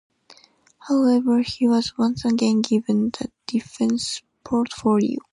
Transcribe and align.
However, 0.79 1.41
he 1.43 1.67
was 1.67 1.95
once 1.95 2.25
again 2.25 2.61
given 2.63 3.11
the 3.11 3.29
defence 3.45 4.23
portfolio. 4.43 5.19